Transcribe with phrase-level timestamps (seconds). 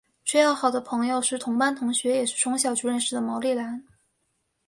[0.25, 3.85] 最要好的朋友是同班同学也是从小就认识的毛利兰。